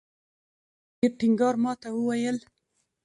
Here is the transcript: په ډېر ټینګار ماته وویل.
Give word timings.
په 0.89 0.93
ډېر 0.99 1.11
ټینګار 1.19 1.55
ماته 1.63 1.87
وویل. 1.93 2.37